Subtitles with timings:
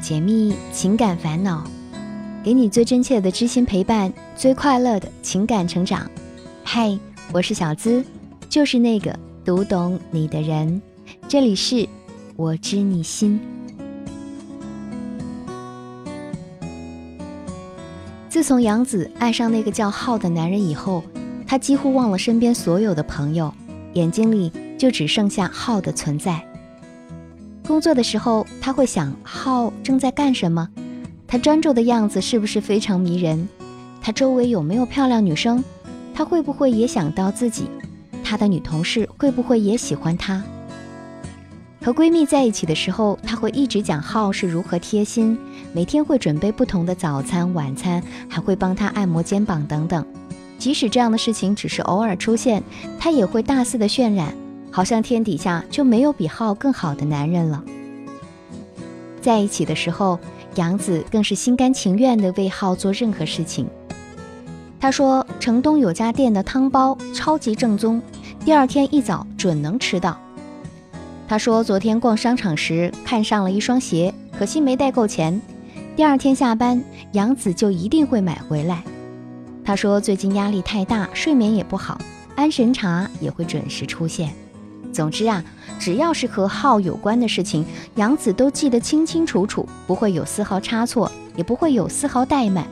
[0.00, 1.62] 解密情感烦恼，
[2.42, 6.10] 给你最真切的知心陪伴，最快乐的情感成长。
[6.64, 6.98] 嗨，
[7.32, 8.04] 我是小资，
[8.48, 10.80] 就是那个读懂你的人。
[11.28, 11.88] 这里是
[12.36, 13.38] 我知你心。
[18.28, 21.04] 自从杨子爱上那个叫浩的男人以后，
[21.46, 23.52] 他几乎忘了身边所有的朋友，
[23.92, 26.42] 眼睛里就只剩下浩的存在。
[27.70, 30.68] 工作的时候，他会想浩正在干什么，
[31.28, 33.48] 他专注的样子是不是非常迷人？
[34.02, 35.62] 他周围有没有漂亮女生？
[36.12, 37.70] 他会不会也想到自己？
[38.24, 40.42] 他的女同事会不会也喜欢他？
[41.80, 45.38] 和闺蜜在一起的时候，他会一直讲浩是如何贴心，
[45.72, 50.04] 每天会准备不同的早餐、晚餐，还会帮他按摩肩膀等等。
[50.58, 52.64] 即使这样的事情只是偶尔出现，
[52.98, 54.34] 他也会大肆的渲染。
[54.70, 57.62] 好像天底下就没有比浩更好的男人了。
[59.20, 60.18] 在一起的时候，
[60.54, 63.66] 杨子更是心甘情愿地为浩做任何事情。
[64.80, 68.00] 他说：“城东有家店的汤包超级正宗，
[68.44, 70.18] 第二天一早准能吃到。”
[71.28, 75.38] 他说：“昨天逛商场时看上了一双鞋，可惜没带够钱。
[75.94, 78.82] 第二天下班，杨子就一定会买回来。”
[79.62, 82.00] 他说：“最近压力太大，睡眠也不好，
[82.34, 84.32] 安神茶也会准时出现。”
[84.92, 85.44] 总之啊，
[85.78, 87.64] 只要是和浩有关的事情，
[87.94, 92.66] 杨子都记得清清楚楚，不会有丝毫差错，也不会有丝毫怠慢。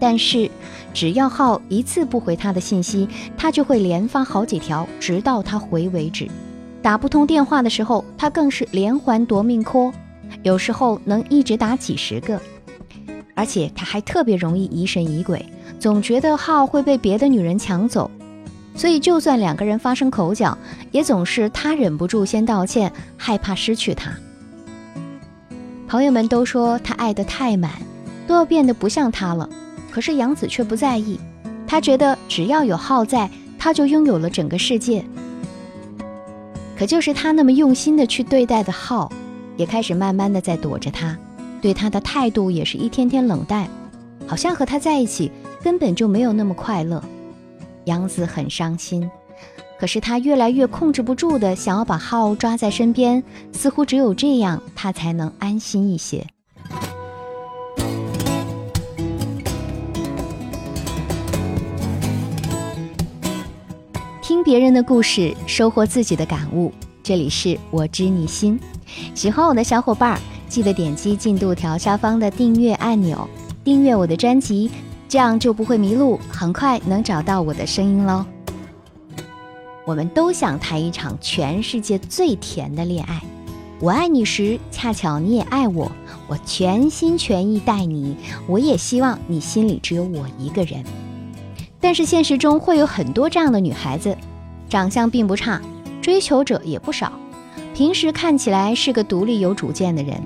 [0.00, 0.48] 但是，
[0.94, 6.28] 只要浩一次不回他的信息，他就会连发好几条，直到他回为止。
[6.80, 9.92] 打不通电话的时候，他更是连环夺命 call，
[10.44, 12.40] 有时候能一直打几十个。
[13.34, 15.44] 而且他还特别容易疑神疑鬼，
[15.80, 18.08] 总觉得浩会被别的女人抢走。
[18.78, 20.56] 所以，就算两个人发生口角，
[20.92, 24.12] 也总是他忍不住先道歉，害怕失去他。
[25.88, 27.72] 朋友们都说他爱得太满，
[28.28, 29.50] 都要变得不像他了。
[29.90, 31.18] 可是杨子却不在意，
[31.66, 33.28] 他觉得只要有浩在，
[33.58, 35.04] 他就拥有了整个世界。
[36.78, 39.10] 可就是他那么用心的去对待的浩，
[39.56, 41.18] 也开始慢慢的在躲着他，
[41.60, 43.68] 对他的态度也是一天天冷淡，
[44.24, 45.32] 好像和他在一起
[45.64, 47.02] 根本就没有那么快乐。
[47.88, 49.10] 杨子很伤心，
[49.80, 56.26] 可是他越来越控制不住的想要把浩抓在身边，似乎只有这样，他才能安心一些。
[64.22, 66.70] 听别人的故事，收获自己的感悟。
[67.02, 68.60] 这里是我知你心，
[69.14, 73.26] 喜欢我的小伙伴记得点击进度条下方的订阅按钮，
[73.64, 74.70] 订阅我的专辑。
[75.08, 78.26] 这样就不会迷路，很快能找到我的声音喽。
[79.86, 83.22] 我们都想谈一场全世界最甜的恋爱。
[83.80, 85.90] 我爱你时，恰巧你也爱我，
[86.26, 90.84] 我全心全意待你，我也希望你心里只有我一个人。
[91.80, 94.14] 但是现实中会有很多这样的女孩子，
[94.68, 95.62] 长相并不差，
[96.02, 97.12] 追求者也不少，
[97.72, 100.20] 平时看起来是个独立有主见的人。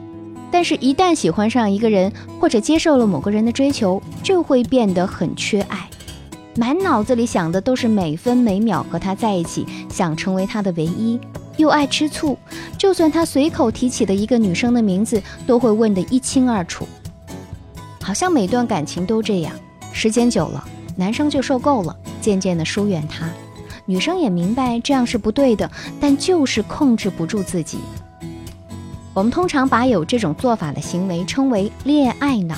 [0.53, 5.89] 但是，一旦喜欢上一个人，或者接受了某个人的追求，就会变得很缺爱，
[6.57, 11.19] 满脑子里想的都是每分每秒和他在一起，想成为他的唯一，
[11.57, 12.37] 又爱吃醋，
[12.77, 16.87] 就算他随口提起的一个女生的名字，都会问得一清二楚。
[18.03, 19.55] 好像每段感情都这样，
[19.91, 20.62] 时间久了，
[20.97, 23.27] 男生就受够了，渐渐的疏远他，
[23.87, 27.79] 女生也明白这样是不对的，但就是控制不住自己。
[29.15, 32.56] 我们通常把有这种做法的行为称为“恋爱脑”。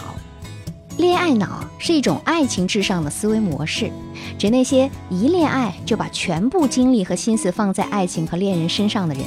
[0.98, 3.90] 恋爱脑是一种爱情至上的思维模式，
[4.38, 9.24] 指那些一恋爱就把全部精力和心思放在爱情和恋人身上的人。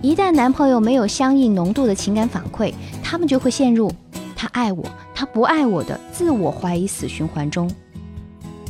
[0.00, 3.92] 一旦男朋友没有相应浓度的情感反馈，他们就会陷入
[4.36, 7.68] “他爱我，他不爱我”的自我怀疑死循环中。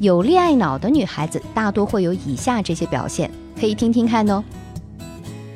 [0.00, 4.42] 有恋爱脑的女孩子大多会有以下这些表现，可以听听看哦。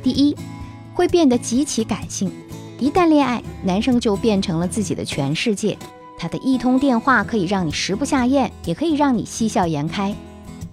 [0.03, 0.37] 第一。
[1.01, 2.31] 会变得极其感性，
[2.79, 5.75] 一旦恋爱，男生就变成了自己的全世界。
[6.19, 10.15] 他的一通电话可以让你食不下咽，也可以让你喜笑颜开。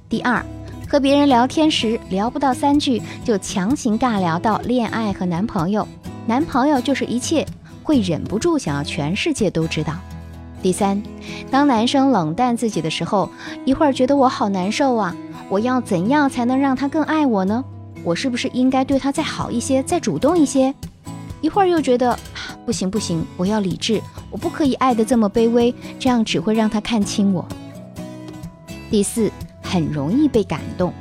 [0.10, 0.46] 第二，
[0.90, 5.88] 和别人聊天时聊不到三句，就强行尬聊到恋爱和男朋友，
[6.26, 7.46] 男朋友就是一切，
[7.82, 9.94] 会忍不住想要全世界都知道。
[10.62, 11.02] 第三，
[11.50, 13.30] 当男生冷淡自己的时候，
[13.64, 15.16] 一会儿觉得我好难受啊，
[15.48, 17.64] 我要怎样才能让他更爱我呢？
[18.04, 20.74] 我是不是应该对他再好一些，再主动一些？
[21.42, 22.18] 一会儿又觉得
[22.66, 24.02] 不行不行，我要理智，
[24.32, 27.46] 我不可以爱得这么卑微，这样只会让他看清我。
[28.90, 30.92] 第四，很容易被感动，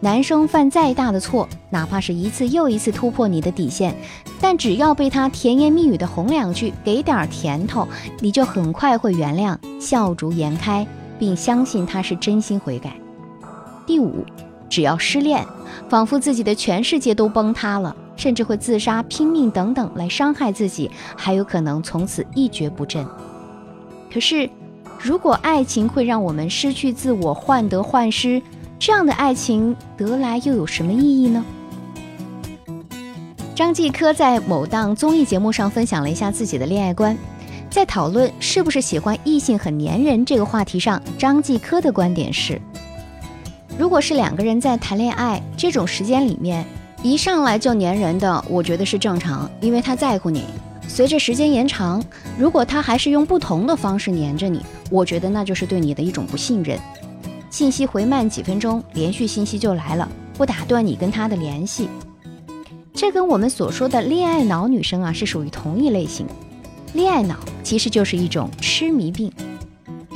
[0.00, 3.94] 男生犯再大的错，哪怕是一次又一次突破你的底线，
[4.40, 7.86] 但只要被他甜言蜜语的哄两句，给点甜头，
[8.20, 10.86] 你就很快会原谅，笑逐颜开，
[11.18, 12.94] 并相信他是真心悔改。
[13.84, 14.24] 第五，
[14.70, 15.44] 只要失恋，
[15.88, 23.06] 仿佛自己的全世界都崩塌了，甚至会自杀、拼命等等来伤害自己，还有可能从此一蹶不振。
[24.12, 24.48] 可是，
[24.98, 28.42] 如果爱情会让我们失去自我，患得患失。
[28.78, 31.44] 这样的爱情得来又有什么意义呢？
[33.54, 37.18] 张继科在某档综艺节目上分享了一下自己的恋爱观，
[37.68, 42.60] 在讨论是不是喜欢异性很粘人这个话题上，张继科的观点是：
[43.78, 46.66] 如果是两个人在谈恋爱这种时间里面，
[47.00, 50.44] 一上来就粘人的，我觉得是正常，因为他在乎你。
[50.88, 52.02] 随着时间延长，
[52.36, 54.60] 如果他还是用不同的方式粘着你，
[54.90, 56.76] 我觉得那就是对你的一种不信任。
[57.50, 61.88] 信息回慢几分钟，连续信息就来了，不打断你跟他的联系。
[62.92, 66.26] 这跟我们所说的恋爱脑女生啊是属于同一类型。
[66.94, 69.30] 恋爱脑其实就是一种痴迷病。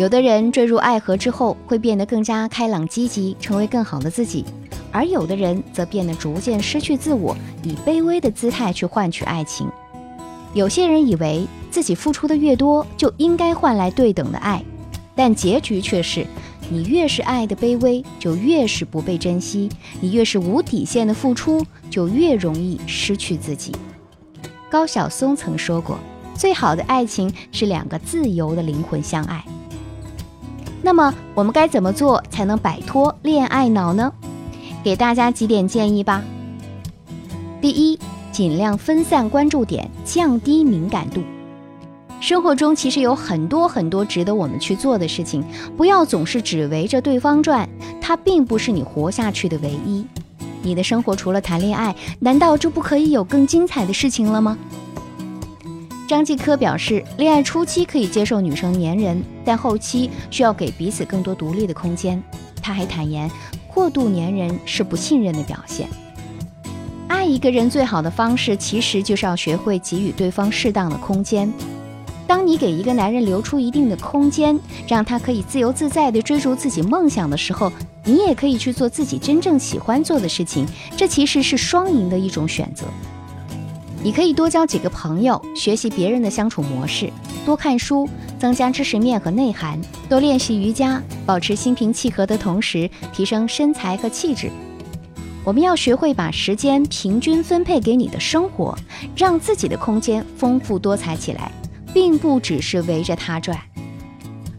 [0.02, 4.44] 有的人坠入爱河之后会变得更加开朗积极，成为更好的自己；
[4.90, 9.70] 而有的人则变得逐渐失去自我，以卑微的姿态去换取爱情。
[10.54, 14.60] 有些人以为自己付出的越多，就应该换来对等的爱，
[15.14, 16.26] 但结局却是。
[16.68, 19.68] 你越是爱的卑微，就越是不被珍惜；
[20.00, 23.70] 你越是无底线的付出，就越容易失去自己。
[24.68, 25.96] 高晓松曾说过
[26.34, 29.44] ：“最好的爱情是两个自由的灵魂相爱。”
[30.84, 34.12] 那么，我们该怎么做才能摆脱恋爱脑呢？
[34.82, 36.22] 给大家几点建议吧。
[37.60, 37.96] 第一，
[38.32, 41.22] 尽量分散关注点，降低敏感度。
[42.20, 45.44] 生活中其实有很多很多值得我们去做的事情，
[45.76, 47.68] 不要总是只围着对方转，
[48.00, 50.04] 它并不是你活下去的唯一。
[50.62, 54.58] 你的生活除了谈恋爱，难道就不可以有更精彩的事情了吗？
[56.08, 62.22] 张继科表示，恋爱初期可以接受女生粘人，但后期需要给彼此更多独立的空间。
[62.60, 63.30] 他还坦言，
[63.66, 65.88] 过度粘人是不信任的表现。
[67.08, 71.50] 爱一个人最好的方式，其实就是要学会给予对方适当的空间。
[72.26, 77.72] 当你给一个男人留出一定的空间，让他可以自由自在地追逐自己梦想的时候，
[78.04, 80.66] 你也可以去做自己真正喜欢做的事情。
[80.96, 82.84] 这其实是双赢的一种选择。
[84.04, 87.10] 你可以多交几个朋友，学习别人的相处模式，
[87.46, 88.08] 多看书，
[88.38, 94.50] 增加知识面和内涵，多练习瑜伽，保持心平气和的同时提升身材和气质。
[95.44, 98.76] 我们要学会把时间平均分配给你的生活，
[99.16, 101.50] 让自己的空间丰富多彩起来。
[101.94, 103.54] 并不只是围着他转，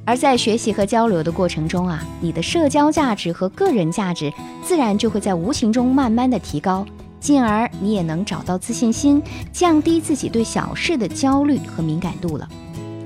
[0.05, 4.31] 而在学习和交流的过程中啊，你的社交价值和个人价值
[4.63, 6.85] 自然就会在无形中慢慢的提高，
[7.23, 9.23] 进而你也能找到自信心，
[9.53, 12.45] 降低自己对小事的焦虑和敏感度了。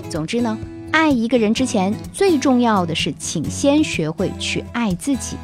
[0.10, 0.58] 总之呢，
[0.92, 5.38] 爱一个人之前，最重要的是，请先学会去爱自己。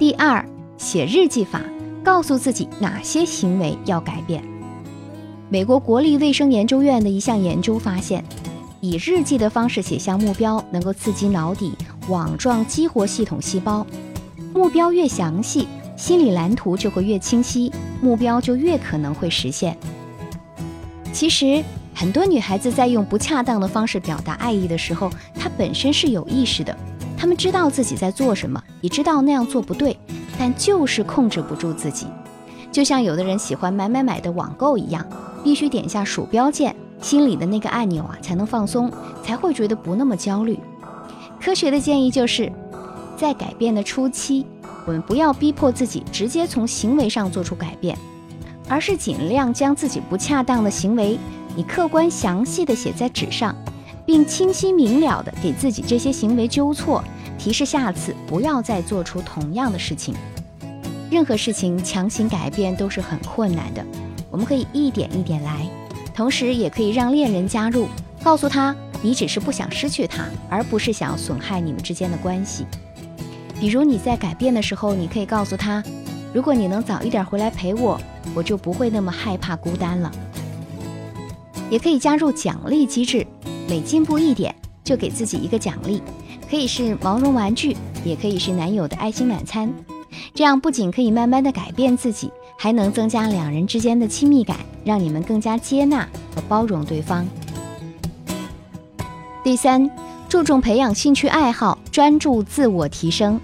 [0.00, 0.44] 第二，
[0.76, 1.62] 写日记法，
[2.02, 4.42] 告诉自己哪些行为要改变。
[5.48, 8.24] 美国国立卫生研究院的一项研究发现，
[8.80, 11.72] 以日记的方式写下目标，能够刺激脑底
[12.08, 13.86] 网状激活系统细胞。
[14.52, 19.76] 目标越详细，心理蓝图就会越清晰，目标就越可能会实现。
[21.12, 21.62] 其实，
[21.94, 26.76] 很多女孩子在用不恰当的方式表达爱意的时候，她本身是有意识的，
[27.16, 29.96] 她们知道自己在做什么，也知道那样做不对，
[30.38, 32.06] 但就是控制不住自己。
[32.72, 35.06] 就像有的人喜欢买买买的网购一样。
[35.44, 38.90] 必须点下鼠标键，心里的那个按钮啊，才能放松，
[39.22, 40.58] 才会觉得不那么焦虑。
[41.38, 42.50] 科学的建议就是，
[43.14, 44.46] 在改变的初期，
[44.86, 47.96] 我们不要逼迫自己直接从行为上做出改变，
[48.68, 51.18] 而是尽量将自己不恰当的行为，
[51.56, 53.54] 你客观详细的写在纸上，
[54.04, 57.02] 并清晰明了的给自己这些行为纠错，
[57.38, 60.14] 提示下次不要再做出同样的事情。
[61.10, 63.84] 任何事情强行改变都是很困难的。
[64.30, 65.66] 我们可以一点一点来，
[66.12, 67.86] 同时也可以让恋人加入，
[68.22, 72.66] 告诉他你只是不想失去他，而不是想要损害你们之间的关系。
[73.60, 75.82] 比如你在改变的时候，你可以告诉他，
[76.32, 78.00] 如果你能早一点回来陪我，
[78.34, 80.10] 我就不会那么害怕孤单了。
[81.70, 83.26] 也可以加入奖励机制，
[83.68, 86.02] 每进步一点就给自己一个奖励，
[86.50, 89.72] 可以是毛绒玩具，也可以是男友的爱心晚餐。
[90.34, 92.30] 这样不仅可以慢慢的改变自己。
[92.56, 97.26] 还能增加两人之间的亲密感，让你们更加接纳和包容对方。
[99.42, 99.90] 第三，
[100.34, 103.40] 注重培养兴趣爱好，专注自我提升。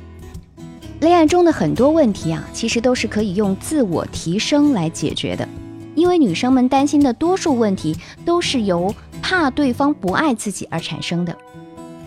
[0.99, 5.49] 恋爱中的很多问题啊，其实都是可以用自我提升来解决的。
[5.95, 8.93] 因为女生们担心的多数问题都是由
[9.23, 11.33] 怕对方不爱自己而产生的。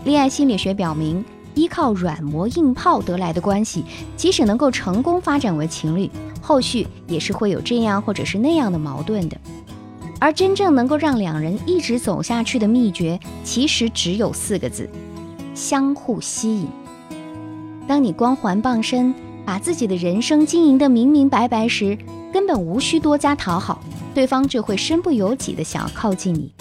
[0.04, 1.24] 恋爱心理学表明，
[1.56, 3.86] 依靠软磨硬泡得来的关系，
[4.18, 6.12] 即使能够成功发展为情侣，
[6.42, 9.38] 后续也是会有这样或者是那样的矛盾的。
[10.24, 14.90] 而真正能够让两人一直走下去的秘诀，其实只有四个字：
[15.54, 16.70] 相互吸引。
[17.86, 19.14] 当你光环傍身，
[19.44, 21.98] 把自己的人生经营得明明白白时，
[22.32, 26.54] 根本无需多加讨好，对方就会身不由己地想要靠近你。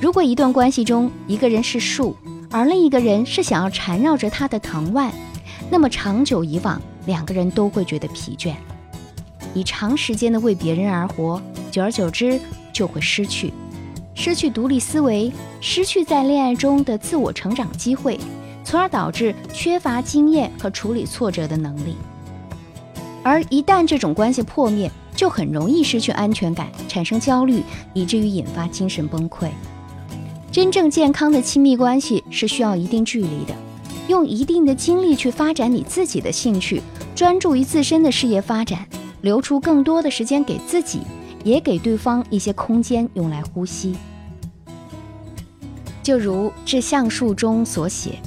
[0.00, 2.16] 如果一段关系中一个人是树，
[2.50, 5.12] 而另一个人是想要缠绕着他的藤蔓，
[5.70, 8.54] 那么长久以往，两个人都会觉得疲倦。
[9.52, 11.42] 你长时间的为别人而活，
[11.76, 12.40] 久而久之
[12.72, 13.52] 就会失去，
[14.14, 15.30] 失去独立思维，
[15.60, 18.18] 失去在恋爱中的自我成长机会，
[18.64, 21.96] 从而导致缺乏经验和处理挫折的能力。
[23.22, 29.50] 而一旦这种关系破灭，就很容易失去安全感，产生焦虑，以至于引发精神崩溃。
[30.50, 33.54] 真正健康的亲密关系是需要一定距离的，
[34.08, 36.80] 用一定的精力去发展你自己的兴趣，
[37.14, 38.86] 专注于自身的事业发展，
[39.20, 41.00] 留出更多的时间给自己，
[41.46, 43.94] 也给对方一些空间用来呼吸。
[46.02, 48.18] 就如《致橡树》中所写：“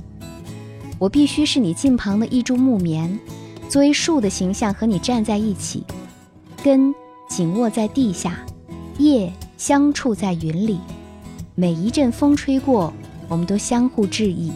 [0.97, 3.19] 我必须是你近旁的一株木棉。”
[3.67, 5.83] 作为树的形象和你站在一起，
[6.63, 6.95] 根
[7.27, 8.39] 紧握在地下，
[8.97, 10.79] 叶相触在云里。
[11.55, 12.93] 每一阵风吹过，
[13.27, 14.49] 我们都相互致意。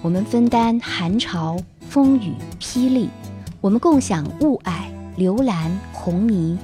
[0.00, 1.58] 我们分担寒潮、
[1.90, 3.10] 风雨、霹雳，
[3.60, 4.72] 我们共享雾霭、
[5.16, 6.56] 流岚、红霓，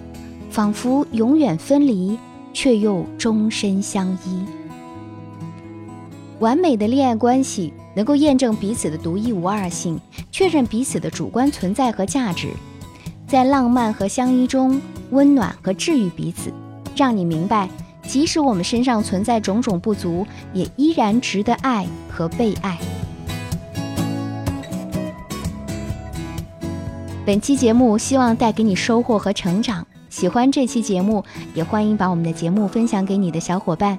[0.55, 2.17] 仿佛永远分离，
[2.53, 4.45] 却又终身相依。
[6.39, 7.73] 完美的恋爱关系。
[7.97, 10.01] 能够验证彼此的独一无二性，
[10.33, 12.49] 确认彼此的主观存在和价值，
[13.25, 16.53] 在浪漫和相依中温暖和治愈彼此，
[16.97, 17.69] 让你明白，
[18.03, 22.77] 即使我们身上存在种种不足，也依然值得爱和被爱。
[27.25, 31.25] 本期节目希望带给你收获和成长，喜欢这期节目，
[31.57, 33.99] 也欢迎把我们的节目分享给你的小伙伴。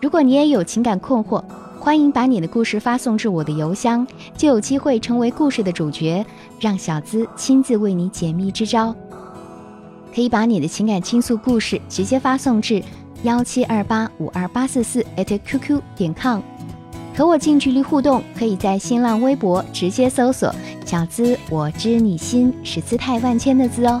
[0.00, 1.42] 如果你也有情感困惑，
[1.80, 4.06] 欢迎把你的故事发送至我的邮箱，
[4.36, 6.24] 就有机会成为故事的主角，
[6.60, 8.94] 让小资亲自为你解密支招。
[10.14, 12.80] 可以把你的情感倾诉故事直接发送至
[13.24, 16.40] 幺七二八五二八四四 @QQ 点 com，
[17.16, 20.54] 和我近距离互动，可以在新浪微博直接搜索
[20.86, 24.00] “小资我知你心”，是姿态万千的“资”哦。